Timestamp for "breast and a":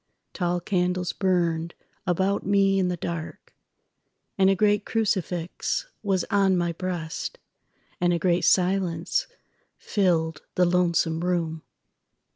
6.71-8.17